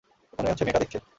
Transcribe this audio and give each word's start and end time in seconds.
মনে 0.33 0.49
হচ্ছে 0.49 0.63
মেয়েটা 0.65 0.81
দেখছে। 0.83 0.99